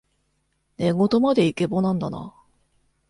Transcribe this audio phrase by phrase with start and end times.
[0.79, 2.33] 寝言までイケボなんだな